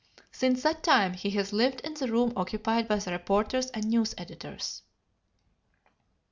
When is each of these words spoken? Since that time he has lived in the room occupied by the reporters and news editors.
Since 0.31 0.63
that 0.63 0.81
time 0.81 1.13
he 1.13 1.29
has 1.37 1.53
lived 1.53 1.81
in 1.81 1.93
the 1.93 2.07
room 2.11 2.33
occupied 2.35 2.87
by 2.87 2.95
the 2.95 3.11
reporters 3.11 3.67
and 3.67 3.85
news 3.85 4.15
editors. 4.17 4.81